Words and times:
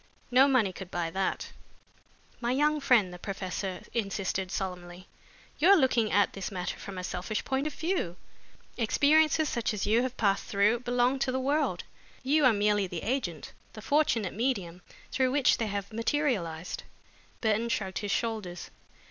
No 0.31 0.47
money 0.47 0.73
could 0.73 0.89
buy 0.89 1.11
that." 1.11 1.51
"My 2.39 2.51
young 2.51 2.79
friend," 2.79 3.13
the 3.13 3.19
professor 3.19 3.83
insisted 3.93 4.49
solemnly, 4.49 5.07
"you 5.59 5.69
are 5.69 5.75
looking 5.77 6.11
at 6.11 6.33
this 6.33 6.49
matter 6.49 6.75
from 6.79 6.97
a 6.97 7.03
selfish 7.03 7.45
point 7.45 7.67
of 7.67 7.73
view. 7.75 8.15
Experiences 8.77 9.47
such 9.47 9.75
as 9.75 9.85
you 9.85 10.01
have 10.01 10.17
passed 10.17 10.45
through, 10.45 10.79
belong 10.79 11.19
to 11.19 11.31
the 11.31 11.39
world. 11.39 11.83
You 12.23 12.45
are 12.45 12.51
merely 12.53 12.87
the 12.87 13.03
agent, 13.03 13.51
the 13.73 13.81
fortunate 13.83 14.33
medium, 14.33 14.81
through 15.11 15.29
which 15.29 15.59
they 15.59 15.67
have 15.67 15.93
materialized." 15.93 16.81
Burton 17.41 17.69
shrugged 17.69 17.99
his 17.99 18.09
shoulders. 18.09 18.71